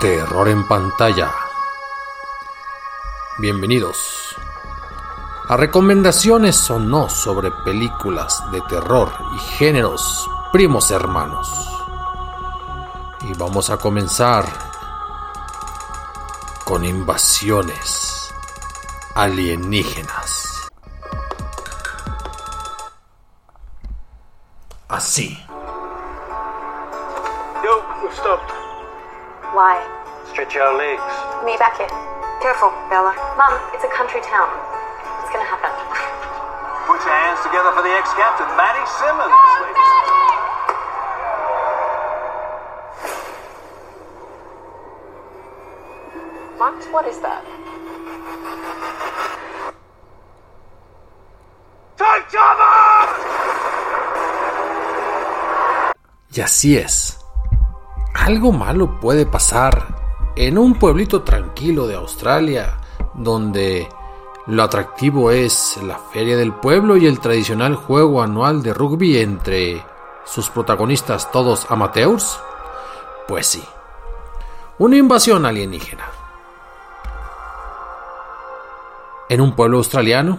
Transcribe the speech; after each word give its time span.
Terror 0.00 0.48
en 0.48 0.64
pantalla. 0.68 1.34
Bienvenidos 3.38 4.36
a 5.48 5.56
recomendaciones 5.56 6.70
o 6.70 6.78
no 6.78 7.08
sobre 7.08 7.50
películas 7.50 8.48
de 8.52 8.60
terror 8.60 9.10
y 9.34 9.38
géneros 9.38 10.30
primos 10.52 10.92
hermanos. 10.92 11.50
Y 13.22 13.36
vamos 13.36 13.70
a 13.70 13.78
comenzar 13.78 14.44
con 16.64 16.84
invasiones 16.84 18.32
alienígenas. 19.16 20.68
Así. 24.86 25.44
Yo, 27.64 28.10
stopped. 28.12 28.67
Why? 29.52 29.80
Stretch 30.28 30.56
our 30.56 30.76
legs. 30.76 31.00
Me 31.44 31.56
back 31.56 31.78
here. 31.78 31.88
Careful, 32.40 32.70
Bella. 32.92 33.16
Mum, 33.36 33.54
it's 33.72 33.82
a 33.82 33.88
country 33.88 34.20
town. 34.20 34.48
It's 35.24 35.32
gonna 35.32 35.48
happen. 35.48 35.72
Put 36.86 37.00
your 37.04 37.16
hands 37.16 37.40
together 37.42 37.72
for 37.72 37.82
the 37.82 37.90
ex-captain, 37.90 38.46
Maddie 38.56 38.84
Simmons. 39.00 39.32
Max, 46.58 46.86
what 46.92 47.06
is 47.06 47.18
that? 47.20 47.44
Take 51.96 52.28
cover! 52.30 52.88
Y 56.30 56.40
así 56.40 56.76
es. 56.78 57.17
Algo 58.28 58.52
malo 58.52 59.00
puede 59.00 59.24
pasar 59.24 60.34
en 60.36 60.58
un 60.58 60.74
pueblito 60.74 61.22
tranquilo 61.22 61.86
de 61.86 61.94
Australia, 61.94 62.76
donde 63.14 63.88
lo 64.46 64.62
atractivo 64.62 65.30
es 65.30 65.78
la 65.82 65.96
feria 65.96 66.36
del 66.36 66.52
pueblo 66.52 66.98
y 66.98 67.06
el 67.06 67.20
tradicional 67.20 67.74
juego 67.74 68.20
anual 68.20 68.62
de 68.62 68.74
rugby 68.74 69.16
entre 69.16 69.82
sus 70.26 70.50
protagonistas 70.50 71.32
todos 71.32 71.70
amateurs. 71.70 72.38
Pues 73.26 73.46
sí, 73.46 73.64
una 74.76 74.98
invasión 74.98 75.46
alienígena. 75.46 76.04
En 79.30 79.40
un 79.40 79.52
pueblo 79.52 79.78
australiano 79.78 80.36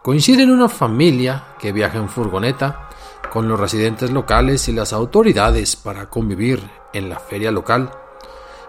coinciden 0.00 0.48
una 0.48 0.68
familia 0.68 1.42
que 1.58 1.72
viaja 1.72 1.98
en 1.98 2.08
furgoneta 2.08 2.88
con 3.32 3.48
los 3.48 3.58
residentes 3.58 4.10
locales 4.10 4.68
y 4.68 4.72
las 4.72 4.92
autoridades 4.92 5.74
para 5.74 6.10
convivir 6.10 6.62
en 6.92 7.08
la 7.08 7.18
feria 7.18 7.50
local 7.50 7.90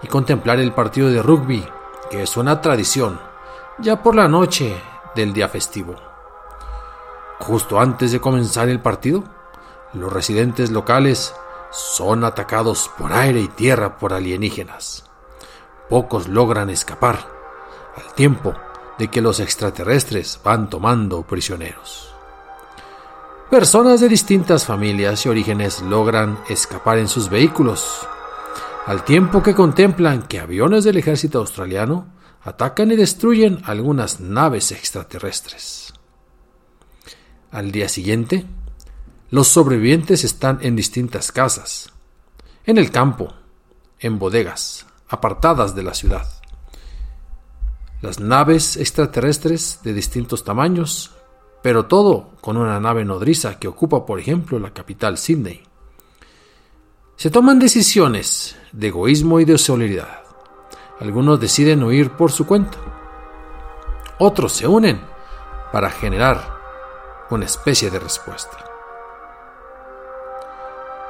y 0.02 0.08
contemplar 0.08 0.58
el 0.62 0.72
partido 0.72 1.10
de 1.10 1.22
rugby, 1.22 1.68
que 2.10 2.24
es 2.24 2.38
una 2.38 2.62
tradición, 2.62 3.20
ya 3.80 4.02
por 4.02 4.16
la 4.16 4.30
noche 4.30 4.74
del 5.16 5.34
día 5.34 5.50
festivo. 5.50 5.96
Justo 7.42 7.78
antes 7.78 8.14
de 8.14 8.22
comenzar 8.22 8.70
el 8.70 8.80
partido, 8.80 9.26
los 9.92 10.14
residentes 10.14 10.72
locales 10.72 11.36
son 11.70 12.24
atacados 12.24 12.90
por 12.98 13.12
aire 13.12 13.42
y 13.42 13.50
tierra 13.50 13.98
por 13.98 14.14
alienígenas. 14.14 15.04
Pocos 15.90 16.30
logran 16.30 16.70
escapar, 16.70 17.28
al 17.98 18.14
tiempo 18.14 18.54
de 18.98 19.10
que 19.10 19.22
los 19.22 19.42
extraterrestres 19.42 20.40
van 20.42 20.70
tomando 20.70 21.24
prisioneros. 21.24 22.13
Personas 23.50 24.02
de 24.02 24.10
distintas 24.10 24.66
familias 24.66 25.26
y 25.26 25.30
orígenes 25.30 25.82
logran 25.82 26.40
escapar 26.50 26.98
en 26.98 27.08
sus 27.08 27.30
vehículos, 27.30 28.08
al 28.88 29.04
tiempo 29.04 29.44
que 29.44 29.54
contemplan 29.54 30.24
que 30.24 30.40
aviones 30.40 30.84
del 30.84 30.98
ejército 30.98 31.40
australiano 31.40 32.08
atacan 32.42 32.92
y 32.92 32.96
destruyen 32.96 33.62
algunas 33.66 34.20
naves 34.20 34.72
extraterrestres. 34.72 35.94
Al 37.52 37.72
día 37.72 37.88
siguiente, 37.88 38.46
los 39.30 39.48
sobrevivientes 39.48 40.24
están 40.24 40.60
en 40.62 40.76
distintas 40.76 41.32
casas, 41.32 41.92
en 42.66 42.78
el 42.78 42.92
campo, 42.92 43.34
en 44.00 44.20
bodegas, 44.20 44.88
apartadas 45.08 45.76
de 45.76 45.84
la 45.84 45.94
ciudad. 45.94 46.28
Las 48.02 48.20
naves 48.20 48.78
extraterrestres 48.78 49.80
de 49.84 49.94
distintos 49.94 50.44
tamaños, 50.44 51.12
pero 51.64 51.86
todo 51.86 52.32
con 52.42 52.58
una 52.58 52.80
nave 52.80 53.06
nodriza 53.06 53.58
que 53.58 53.70
ocupa, 53.70 54.06
por 54.06 54.20
ejemplo, 54.20 54.60
la 54.60 54.72
capital 54.72 55.18
Sydney. 55.18 55.64
Se 57.16 57.32
toman 57.32 57.58
decisiones 57.58 58.58
de 58.74 58.90
egoísmo 58.90 59.40
y 59.40 59.46
de 59.46 59.58
solidaridad. 59.58 60.24
Algunos 61.00 61.40
deciden 61.40 61.82
huir 61.84 62.12
por 62.12 62.32
su 62.32 62.46
cuenta. 62.46 62.78
Otros 64.20 64.52
se 64.52 64.68
unen 64.68 65.00
para 65.72 65.90
generar 65.90 66.44
una 67.30 67.46
especie 67.46 67.90
de 67.90 68.00
respuesta. 68.00 68.58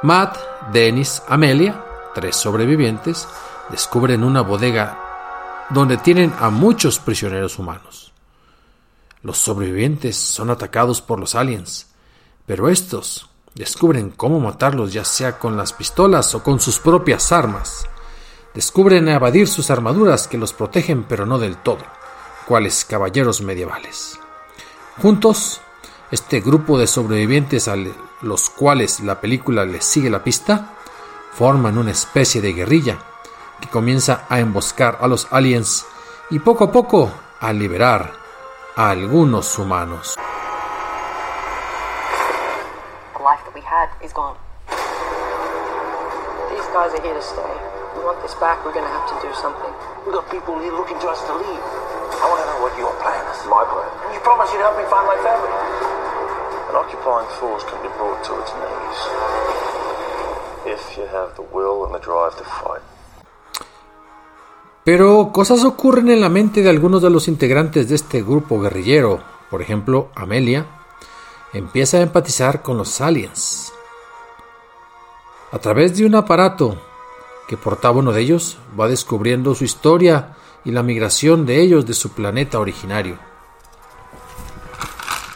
Matt, 0.03 0.37
Dennis, 0.71 1.23
Amelia, 1.27 1.83
tres 2.13 2.35
sobrevivientes, 2.35 3.27
descubren 3.71 4.23
una 4.23 4.41
bodega 4.41 4.99
donde 5.71 5.97
tienen 5.97 6.31
a 6.39 6.51
muchos 6.51 6.99
prisioneros 6.99 7.57
humanos. 7.57 8.12
Los 9.23 9.37
sobrevivientes 9.37 10.17
son 10.17 10.49
atacados 10.49 11.01
por 11.01 11.17
los 11.17 11.33
aliens, 11.33 11.87
pero 12.45 12.67
estos 12.67 13.29
descubren 13.55 14.09
cómo 14.09 14.41
matarlos 14.41 14.91
ya 14.91 15.05
sea 15.05 15.39
con 15.39 15.55
las 15.55 15.71
pistolas 15.71 16.35
o 16.35 16.43
con 16.43 16.59
sus 16.59 16.79
propias 16.79 17.31
armas. 17.31 17.85
Descubren 18.53 19.07
evadir 19.07 19.47
sus 19.47 19.71
armaduras 19.71 20.27
que 20.27 20.37
los 20.37 20.51
protegen 20.51 21.05
pero 21.05 21.25
no 21.25 21.39
del 21.39 21.55
todo, 21.55 21.83
cuales 22.45 22.83
caballeros 22.83 23.41
medievales. 23.41 24.19
Juntos, 25.01 25.61
este 26.11 26.41
grupo 26.41 26.77
de 26.77 26.85
sobrevivientes 26.85 27.69
a 27.69 27.77
los 28.21 28.49
cuales 28.49 28.99
la 28.99 29.21
película 29.21 29.63
les 29.63 29.85
sigue 29.85 30.09
la 30.09 30.21
pista, 30.21 30.75
forman 31.31 31.77
una 31.77 31.91
especie 31.91 32.41
de 32.41 32.51
guerrilla 32.51 32.99
que 33.61 33.69
comienza 33.69 34.25
a 34.27 34.41
emboscar 34.41 34.97
a 34.99 35.07
los 35.07 35.29
aliens 35.31 35.85
y 36.29 36.39
poco 36.39 36.65
a 36.65 36.71
poco 36.73 37.09
a 37.39 37.53
liberar 37.53 38.22
a 38.75 38.89
algunos 38.89 39.53
humanos. 39.55 40.15
The 43.13 43.21
life 43.21 43.45
that 43.45 43.53
we 43.53 43.61
had 43.61 43.89
is 44.01 44.11
gone. 44.13 44.35
These 46.49 46.65
guys 46.73 46.89
are 46.97 47.03
here 47.05 47.13
to 47.13 47.21
stay. 47.21 47.53
We 47.93 48.01
want 48.01 48.17
this 48.25 48.33
back, 48.41 48.65
we're 48.65 48.73
gonna 48.73 48.89
have 48.89 49.05
to 49.13 49.17
do 49.21 49.29
something. 49.37 49.69
We've 50.05 50.15
got 50.17 50.25
people 50.31 50.57
here 50.57 50.73
looking 50.73 50.97
to 51.05 51.07
us 51.07 51.21
to 51.21 51.33
leave. 51.37 51.63
I 52.17 52.25
want 52.25 52.41
to 52.41 52.47
know 52.49 52.65
what 52.65 52.73
your 52.73 52.89
plan 52.97 53.21
is. 53.29 53.45
My 53.45 53.61
plan? 53.61 53.93
You 54.09 54.19
promised 54.25 54.53
you'd 54.53 54.65
help 54.65 54.73
me 54.81 54.89
find 54.89 55.05
my 55.05 55.21
family. 55.21 55.53
An 56.69 56.75
occupying 56.75 57.29
force 57.37 57.61
can 57.69 57.77
be 57.85 57.93
brought 57.93 58.25
to 58.25 58.33
its 58.41 58.57
knees 58.57 58.99
if 60.65 60.97
you 60.97 61.05
have 61.13 61.35
the 61.35 61.45
will 61.53 61.85
and 61.85 61.93
the 61.93 61.99
drive 61.99 62.35
to 62.37 62.43
fight. 62.43 62.81
Pero 64.83 65.31
cosas 65.31 65.63
ocurren 65.63 66.09
en 66.09 66.19
la 66.19 66.29
mente 66.29 66.61
de 66.61 66.69
algunos 66.69 67.01
de 67.01 67.09
los 67.09 67.27
integrantes 67.27 67.87
de 67.87 67.95
este 67.95 68.21
grupo 68.21 68.59
guerrillero. 68.59 69.23
Por 69.49 69.61
ejemplo, 69.61 70.09
Amelia 70.13 70.65
empieza 71.53 71.97
a 71.97 72.01
empatizar 72.01 72.61
con 72.61 72.77
los 72.77 72.99
aliens. 72.99 73.71
A 75.51 75.59
través 75.59 75.95
de 75.95 76.05
un 76.05 76.15
aparato 76.15 76.81
que 77.47 77.55
portaba 77.55 77.99
uno 77.99 78.11
de 78.11 78.21
ellos, 78.21 78.57
va 78.77 78.87
descubriendo 78.87 79.55
su 79.55 79.63
historia 79.63 80.35
y 80.65 80.71
la 80.71 80.83
migración 80.83 81.45
de 81.45 81.61
ellos 81.61 81.85
de 81.85 81.93
su 81.93 82.11
planeta 82.11 82.59
originario. 82.59 83.17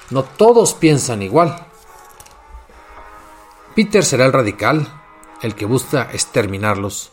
No 0.09 0.23
todos 0.23 0.73
piensan 0.73 1.21
igual. 1.21 1.67
Peter 3.75 4.03
será 4.03 4.25
el 4.25 4.33
radical, 4.33 4.88
el 5.41 5.53
que 5.53 5.65
busca 5.65 6.09
exterminarlos. 6.11 7.11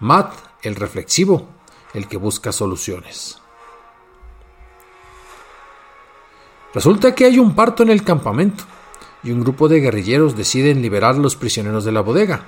Matt, 0.00 0.34
el 0.62 0.76
reflexivo, 0.76 1.48
el 1.94 2.08
que 2.08 2.16
busca 2.16 2.52
soluciones. 2.52 3.40
Resulta 6.74 7.14
que 7.14 7.24
hay 7.24 7.38
un 7.38 7.54
parto 7.54 7.82
en 7.82 7.90
el 7.90 8.04
campamento 8.04 8.64
y 9.22 9.30
un 9.30 9.40
grupo 9.40 9.68
de 9.68 9.80
guerrilleros 9.80 10.36
deciden 10.36 10.82
liberar 10.82 11.14
a 11.14 11.18
los 11.18 11.34
prisioneros 11.34 11.84
de 11.84 11.92
la 11.92 12.02
bodega. 12.02 12.44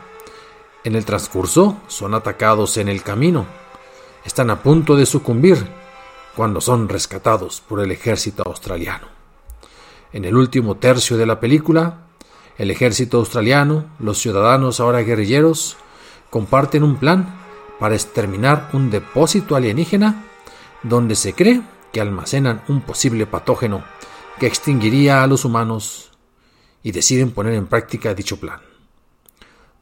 En 0.84 0.94
el 0.94 1.04
transcurso 1.04 1.78
son 1.88 2.14
atacados 2.14 2.76
en 2.76 2.88
el 2.88 3.02
camino. 3.02 3.46
Están 4.24 4.50
a 4.50 4.62
punto 4.62 4.94
de 4.94 5.06
sucumbir 5.06 5.66
cuando 6.36 6.60
son 6.60 6.88
rescatados 6.88 7.60
por 7.60 7.80
el 7.80 7.90
ejército 7.90 8.42
australiano. 8.46 9.08
En 10.12 10.24
el 10.24 10.36
último 10.36 10.76
tercio 10.76 11.16
de 11.16 11.26
la 11.26 11.40
película, 11.40 12.06
el 12.58 12.70
ejército 12.70 13.18
australiano, 13.18 13.86
los 13.98 14.18
ciudadanos 14.18 14.80
ahora 14.80 15.00
guerrilleros, 15.00 15.76
comparten 16.28 16.82
un 16.82 16.96
plan 16.96 17.39
para 17.80 17.96
exterminar 17.96 18.68
un 18.74 18.90
depósito 18.90 19.56
alienígena 19.56 20.26
donde 20.84 21.16
se 21.16 21.32
cree 21.32 21.62
que 21.92 22.00
almacenan 22.00 22.62
un 22.68 22.82
posible 22.82 23.26
patógeno 23.26 23.82
que 24.38 24.46
extinguiría 24.46 25.22
a 25.22 25.26
los 25.26 25.44
humanos 25.44 26.12
y 26.82 26.92
deciden 26.92 27.32
poner 27.32 27.54
en 27.54 27.66
práctica 27.66 28.14
dicho 28.14 28.38
plan. 28.38 28.60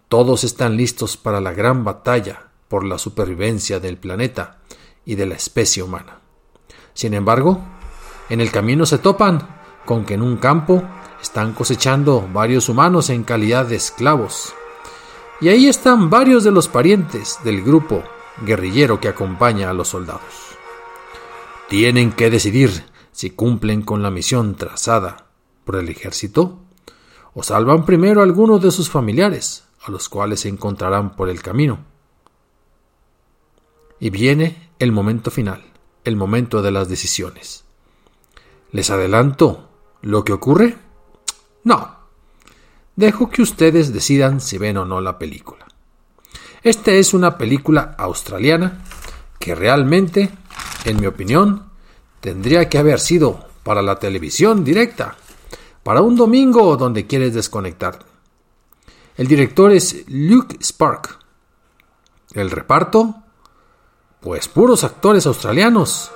Todos 0.08 0.44
están 0.44 0.76
listos 0.76 1.16
para 1.16 1.40
la 1.40 1.52
gran 1.52 1.84
batalla 1.84 2.48
por 2.68 2.84
la 2.84 2.98
supervivencia 2.98 3.80
del 3.80 3.98
planeta 3.98 4.58
y 5.04 5.16
de 5.16 5.26
la 5.26 5.34
especie 5.34 5.82
humana. 5.82 6.20
Sin 6.94 7.14
embargo, 7.14 7.60
en 8.28 8.40
el 8.40 8.50
camino 8.50 8.86
se 8.86 8.98
topan 8.98 9.46
con 9.84 10.04
que 10.04 10.14
en 10.14 10.22
un 10.22 10.36
campo 10.36 10.82
están 11.20 11.52
cosechando 11.52 12.28
varios 12.32 12.68
humanos 12.68 13.10
en 13.10 13.24
calidad 13.24 13.66
de 13.66 13.76
esclavos. 13.76 14.54
Y 15.40 15.48
ahí 15.48 15.68
están 15.68 16.10
varios 16.10 16.42
de 16.42 16.50
los 16.50 16.66
parientes 16.68 17.38
del 17.44 17.62
grupo 17.62 18.02
guerrillero 18.44 19.00
que 19.00 19.08
acompaña 19.08 19.70
a 19.70 19.72
los 19.72 19.88
soldados. 19.88 20.56
Tienen 21.68 22.12
que 22.12 22.30
decidir 22.30 22.86
si 23.12 23.30
cumplen 23.30 23.82
con 23.82 24.02
la 24.02 24.10
misión 24.10 24.56
trazada 24.56 25.28
por 25.64 25.76
el 25.76 25.88
ejército 25.88 26.58
o 27.34 27.42
salvan 27.42 27.84
primero 27.84 28.20
a 28.20 28.24
algunos 28.24 28.62
de 28.62 28.70
sus 28.70 28.90
familiares, 28.90 29.64
a 29.84 29.90
los 29.90 30.08
cuales 30.08 30.40
se 30.40 30.48
encontrarán 30.48 31.14
por 31.14 31.28
el 31.28 31.40
camino. 31.40 31.78
Y 34.00 34.10
viene 34.10 34.70
el 34.78 34.92
momento 34.92 35.30
final, 35.30 35.62
el 36.04 36.16
momento 36.16 36.62
de 36.62 36.70
las 36.72 36.88
decisiones. 36.88 37.64
¿Les 38.72 38.90
adelanto 38.90 39.68
lo 40.02 40.24
que 40.24 40.32
ocurre? 40.32 40.78
No. 41.64 41.97
Dejo 42.98 43.30
que 43.30 43.42
ustedes 43.42 43.92
decidan 43.92 44.40
si 44.40 44.58
ven 44.58 44.76
o 44.76 44.84
no 44.84 45.00
la 45.00 45.20
película. 45.20 45.64
Esta 46.64 46.90
es 46.90 47.14
una 47.14 47.38
película 47.38 47.94
australiana 47.96 48.82
que 49.38 49.54
realmente, 49.54 50.30
en 50.84 50.98
mi 50.98 51.06
opinión, 51.06 51.70
tendría 52.18 52.68
que 52.68 52.76
haber 52.76 52.98
sido 52.98 53.46
para 53.62 53.82
la 53.82 54.00
televisión 54.00 54.64
directa, 54.64 55.14
para 55.84 56.02
un 56.02 56.16
domingo 56.16 56.76
donde 56.76 57.06
quieres 57.06 57.34
desconectar. 57.34 58.00
El 59.16 59.28
director 59.28 59.70
es 59.70 60.04
Luke 60.08 60.56
Spark. 60.60 61.20
El 62.34 62.50
reparto, 62.50 63.14
pues 64.18 64.48
puros 64.48 64.82
actores 64.82 65.24
australianos. 65.24 66.10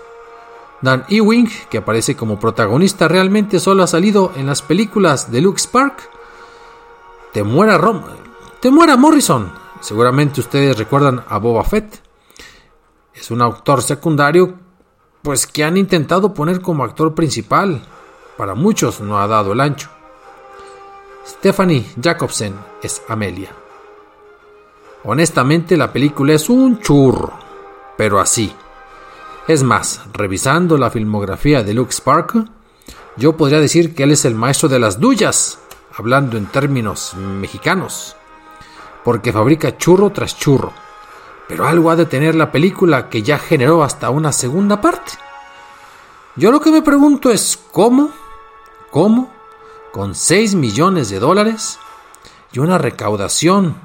Dan 0.81 1.05
Ewing, 1.09 1.49
que 1.71 1.79
aparece 1.79 2.17
como 2.17 2.41
protagonista, 2.41 3.07
realmente 3.07 3.61
solo 3.61 3.85
ha 3.85 3.87
salido 3.87 4.33
en 4.35 4.47
las 4.47 4.63
películas 4.63 5.31
de 5.31 5.43
Luke 5.43 5.61
Spark. 5.61 6.12
Te 7.33 7.43
muera, 7.43 7.79
Rom 7.79 8.03
Te 8.61 8.71
muera 8.71 8.99
Morrison. 8.99 9.51
Seguramente 9.81 10.41
ustedes 10.41 10.77
recuerdan 10.77 11.25
a 11.27 11.39
Boba 11.39 11.65
Fett. 11.65 12.03
Es 13.15 13.31
un 13.31 13.41
actor 13.41 13.83
secundario, 13.83 14.59
pues 15.23 15.47
que 15.47 15.65
han 15.65 15.79
intentado 15.79 16.35
poner 16.35 16.61
como 16.61 16.85
actor 16.85 17.15
principal. 17.15 17.83
Para 18.37 18.55
muchos 18.55 19.01
no 19.01 19.19
ha 19.19 19.27
dado 19.27 19.53
el 19.53 19.61
ancho. 19.61 19.89
Stephanie 21.27 21.87
Jacobsen 21.99 22.55
es 22.83 23.03
Amelia. 23.09 23.51
Honestamente 25.05 25.79
la 25.79 25.91
película 25.91 26.35
es 26.35 26.51
un 26.51 26.81
churro, 26.81 27.33
pero 27.97 28.21
así. 28.21 28.53
Es 29.49 29.63
más, 29.63 30.03
revisando 30.13 30.77
la 30.77 30.91
filmografía 30.91 31.63
de 31.63 31.73
Luke 31.73 31.93
Spark, 31.93 32.45
yo 33.17 33.37
podría 33.39 33.59
decir 33.59 33.95
que 33.95 34.03
él 34.03 34.13
es 34.13 34.27
el 34.27 34.35
maestro 34.35 34.69
de 34.69 34.79
las 34.79 35.01
duyas, 35.01 35.59
hablando 35.97 36.37
en 36.37 36.47
términos 36.47 37.15
mexicanos, 37.15 38.17
porque 39.05 39.33
fabrica 39.33 39.77
churro 39.77 40.11
tras 40.11 40.37
churro. 40.37 40.73
Pero 41.49 41.67
algo 41.67 41.91
ha 41.91 41.97
de 41.97 42.07
tener 42.07 42.35
la 42.35 42.51
película 42.51 43.09
que 43.09 43.23
ya 43.23 43.39
generó 43.39 43.83
hasta 43.83 44.11
una 44.11 44.33
segunda 44.33 44.81
parte. 44.81 45.13
Yo 46.37 46.51
lo 46.51 46.61
que 46.61 46.71
me 46.71 46.83
pregunto 46.83 47.31
es 47.31 47.59
cómo, 47.73 48.11
cómo, 48.91 49.31
con 49.93 50.15
6 50.15 50.55
millones 50.55 51.11
de 51.11 51.19
dólares 51.19 51.79
y 52.53 52.59
una 52.59 52.79
recaudación 52.79 53.77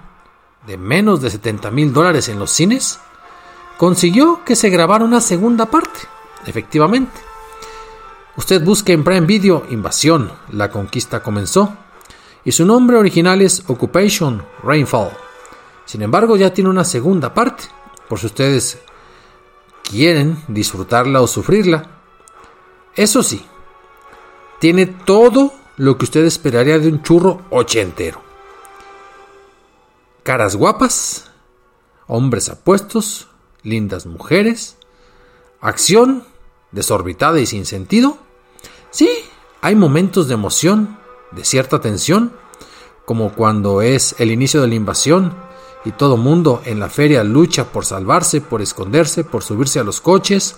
de 0.66 0.78
menos 0.78 1.22
de 1.22 1.30
70 1.30 1.72
mil 1.72 1.94
dólares 1.94 2.30
en 2.30 2.40
los 2.40 2.52
cines, 2.52 3.00
consiguió 3.78 4.44
que 4.44 4.56
se 4.56 4.70
grabara 4.70 5.06
una 5.06 5.22
segunda 5.22 5.66
parte, 5.68 6.02
efectivamente. 6.46 7.20
Usted 8.36 8.64
busque 8.64 8.94
en 8.94 9.04
Prime 9.04 9.26
Video 9.26 9.66
Invasión, 9.70 10.32
la 10.52 10.70
conquista 10.70 11.24
comenzó, 11.24 11.76
y 12.48 12.54
su 12.54 12.66
nombre 12.66 12.96
original 12.96 13.42
es 13.42 13.62
Occupation 13.68 14.42
Rainfall. 14.64 15.10
Sin 15.84 16.02
embargo, 16.02 16.38
ya 16.38 16.54
tiene 16.54 16.70
una 16.70 16.86
segunda 16.86 17.34
parte, 17.34 17.66
por 18.08 18.20
si 18.20 18.28
ustedes 18.28 18.78
quieren 19.84 20.42
disfrutarla 20.48 21.20
o 21.20 21.28
sufrirla. 21.28 22.00
Eso 22.96 23.22
sí, 23.22 23.46
tiene 24.62 24.86
todo 24.86 25.56
lo 25.76 25.98
que 25.98 26.06
usted 26.06 26.24
esperaría 26.24 26.80
de 26.80 26.88
un 26.88 27.04
churro 27.04 27.42
ochentero. 27.50 28.22
Caras 30.24 30.56
guapas, 30.56 31.30
hombres 32.08 32.48
apuestos, 32.48 33.28
lindas 33.62 34.06
mujeres, 34.06 34.78
acción 35.60 36.24
desorbitada 36.72 37.42
y 37.42 37.46
sin 37.46 37.66
sentido. 37.66 38.18
Sí, 38.90 39.10
hay 39.60 39.76
momentos 39.76 40.30
de 40.30 40.36
emoción, 40.36 40.97
de 41.32 41.44
cierta 41.44 41.82
tensión, 41.82 42.34
como 43.06 43.34
cuando 43.34 43.82
es 43.82 44.16
el 44.20 44.32
inicio 44.32 44.62
de 44.62 44.68
la 44.68 44.76
invasión 44.76 45.34
y 45.86 45.92
todo 45.92 46.18
mundo 46.18 46.62
en 46.66 46.80
la 46.80 46.90
feria 46.90 47.24
lucha 47.24 47.72
por 47.72 47.86
salvarse, 47.86 48.42
por 48.42 48.62
esconderse, 48.62 49.24
por 49.24 49.44
subirse 49.44 49.80
a 49.80 49.84
los 49.84 50.02
coches, 50.02 50.58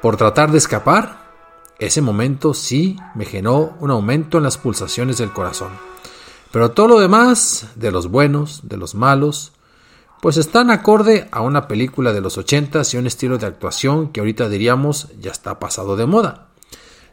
por 0.00 0.16
tratar 0.16 0.52
de 0.52 0.58
escapar. 0.58 1.32
Ese 1.78 2.00
momento 2.00 2.54
sí 2.54 2.96
me 3.14 3.24
generó 3.24 3.74
un 3.80 3.90
aumento 3.90 4.38
en 4.38 4.44
las 4.44 4.58
pulsaciones 4.58 5.18
del 5.18 5.32
corazón. 5.32 5.70
Pero 6.52 6.70
todo 6.70 6.86
lo 6.86 7.00
demás, 7.00 7.68
de 7.74 7.90
los 7.90 8.08
buenos, 8.08 8.60
de 8.62 8.76
los 8.76 8.94
malos, 8.94 9.52
pues 10.20 10.36
están 10.36 10.70
acorde 10.70 11.28
a 11.32 11.40
una 11.40 11.66
película 11.66 12.12
de 12.12 12.20
los 12.20 12.38
80 12.38 12.82
y 12.92 12.96
un 12.96 13.08
estilo 13.08 13.38
de 13.38 13.46
actuación 13.46 14.12
que 14.12 14.20
ahorita 14.20 14.48
diríamos 14.48 15.08
ya 15.20 15.32
está 15.32 15.58
pasado 15.58 15.96
de 15.96 16.06
moda. 16.06 16.51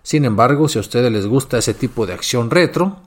Sin 0.09 0.25
embargo, 0.25 0.67
si 0.67 0.79
a 0.79 0.81
ustedes 0.81 1.11
les 1.11 1.27
gusta 1.27 1.59
ese 1.59 1.75
tipo 1.75 2.07
de 2.07 2.13
acción 2.13 2.49
retro, 2.49 2.97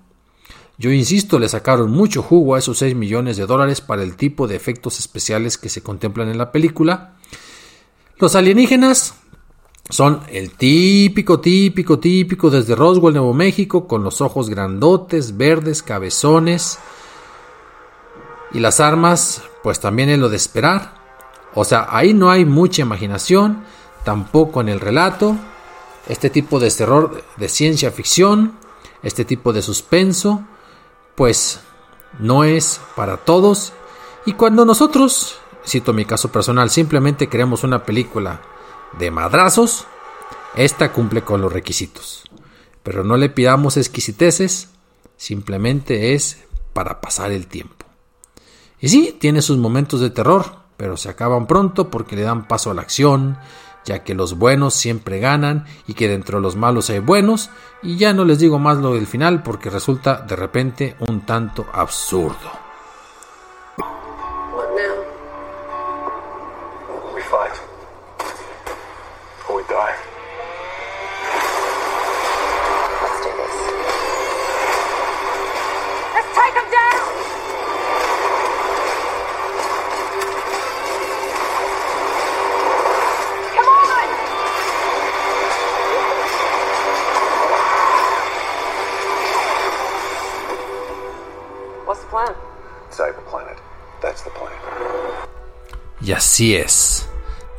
yo 0.78 0.92
insisto, 0.92 1.40
le 1.40 1.48
sacaron 1.48 1.90
mucho 1.90 2.22
jugo 2.22 2.54
a 2.54 2.60
esos 2.60 2.78
6 2.78 2.94
millones 2.94 3.36
de 3.36 3.44
dólares 3.44 3.80
para 3.80 4.04
el 4.04 4.14
tipo 4.14 4.46
de 4.46 4.54
efectos 4.54 5.00
especiales 5.00 5.58
que 5.58 5.68
se 5.68 5.82
contemplan 5.82 6.28
en 6.28 6.38
la 6.38 6.52
película. 6.52 7.14
Los 8.18 8.36
alienígenas 8.36 9.16
son 9.90 10.20
el 10.28 10.52
típico, 10.52 11.40
típico, 11.40 11.98
típico 11.98 12.50
desde 12.50 12.76
Roswell, 12.76 13.14
Nuevo 13.14 13.34
México, 13.34 13.88
con 13.88 14.04
los 14.04 14.20
ojos 14.20 14.48
grandotes, 14.48 15.36
verdes, 15.36 15.82
cabezones. 15.82 16.78
Y 18.52 18.60
las 18.60 18.78
armas, 18.78 19.42
pues 19.64 19.80
también 19.80 20.08
es 20.08 20.20
lo 20.20 20.28
de 20.28 20.36
esperar. 20.36 20.94
O 21.54 21.64
sea, 21.64 21.88
ahí 21.90 22.14
no 22.14 22.30
hay 22.30 22.44
mucha 22.44 22.82
imaginación, 22.82 23.64
tampoco 24.04 24.60
en 24.60 24.68
el 24.68 24.78
relato. 24.78 25.36
Este 26.08 26.30
tipo 26.30 26.58
de 26.58 26.70
terror 26.70 27.22
de 27.36 27.48
ciencia 27.48 27.90
ficción, 27.90 28.58
este 29.02 29.24
tipo 29.24 29.52
de 29.52 29.62
suspenso, 29.62 30.44
pues 31.14 31.60
no 32.18 32.44
es 32.44 32.80
para 32.96 33.16
todos. 33.16 33.72
Y 34.26 34.34
cuando 34.34 34.64
nosotros, 34.64 35.38
cito 35.66 35.92
mi 35.92 36.04
caso 36.04 36.30
personal, 36.30 36.70
simplemente 36.70 37.28
queremos 37.28 37.64
una 37.64 37.84
película 37.84 38.40
de 38.98 39.10
madrazos, 39.10 39.86
esta 40.54 40.92
cumple 40.92 41.22
con 41.22 41.40
los 41.40 41.52
requisitos. 41.52 42.24
Pero 42.82 43.04
no 43.04 43.16
le 43.16 43.30
pidamos 43.30 43.76
exquisiteces, 43.76 44.70
simplemente 45.16 46.14
es 46.14 46.38
para 46.72 47.00
pasar 47.00 47.30
el 47.32 47.46
tiempo. 47.46 47.86
Y 48.80 48.88
sí, 48.88 49.16
tiene 49.20 49.42
sus 49.42 49.58
momentos 49.58 50.00
de 50.00 50.10
terror, 50.10 50.44
pero 50.76 50.96
se 50.96 51.08
acaban 51.08 51.46
pronto 51.46 51.90
porque 51.90 52.16
le 52.16 52.22
dan 52.22 52.48
paso 52.48 52.70
a 52.70 52.74
la 52.74 52.82
acción, 52.82 53.38
ya 53.84 54.04
que 54.04 54.14
los 54.14 54.38
buenos 54.38 54.74
siempre 54.74 55.18
ganan 55.18 55.64
y 55.86 55.94
que 55.94 56.08
dentro 56.08 56.38
de 56.38 56.42
los 56.42 56.56
malos 56.56 56.90
hay 56.90 57.00
buenos, 57.00 57.50
y 57.82 57.96
ya 57.96 58.12
no 58.12 58.24
les 58.24 58.38
digo 58.38 58.58
más 58.58 58.78
lo 58.78 58.94
del 58.94 59.06
final 59.06 59.42
porque 59.42 59.70
resulta 59.70 60.20
de 60.20 60.36
repente 60.36 60.96
un 61.00 61.22
tanto 61.22 61.66
absurdo. 61.72 62.61
Y 96.02 96.12
así 96.12 96.56
es. 96.56 97.08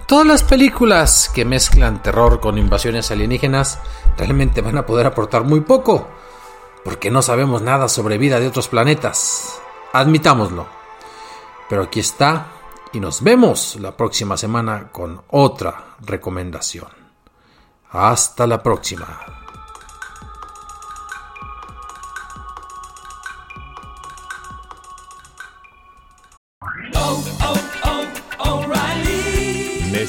Todas 0.05 0.27
las 0.27 0.43
películas 0.43 1.31
que 1.33 1.45
mezclan 1.45 2.03
terror 2.03 2.39
con 2.39 2.57
invasiones 2.57 3.09
alienígenas 3.09 3.79
realmente 4.17 4.61
van 4.61 4.77
a 4.77 4.85
poder 4.85 5.07
aportar 5.07 5.43
muy 5.43 5.61
poco, 5.61 6.07
porque 6.83 7.09
no 7.09 7.21
sabemos 7.21 7.61
nada 7.61 7.87
sobre 7.87 8.17
vida 8.17 8.39
de 8.39 8.47
otros 8.47 8.67
planetas. 8.67 9.59
Admitámoslo. 9.93 10.67
Pero 11.69 11.83
aquí 11.83 12.01
está 12.01 12.47
y 12.91 12.99
nos 12.99 13.23
vemos 13.23 13.77
la 13.77 13.95
próxima 13.95 14.35
semana 14.35 14.89
con 14.91 15.21
otra 15.29 15.95
recomendación. 16.01 16.89
Hasta 17.91 18.45
la 18.45 18.61
próxima. 18.61 19.42